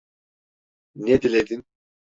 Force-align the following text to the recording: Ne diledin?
Ne 0.95 1.21
diledin? 1.21 1.65